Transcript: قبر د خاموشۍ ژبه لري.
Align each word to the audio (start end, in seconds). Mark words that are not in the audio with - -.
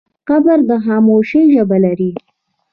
قبر 0.27 0.57
د 0.69 0.71
خاموشۍ 0.85 1.43
ژبه 1.53 1.77
لري. 1.85 2.11